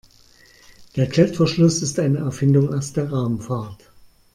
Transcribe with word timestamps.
Der 0.95 1.07
Klettverschluss 1.07 1.83
ist 1.83 1.99
eine 1.99 2.17
Erfindung 2.17 2.73
aus 2.73 2.91
der 2.91 3.11
Raumfahrt. 3.11 3.87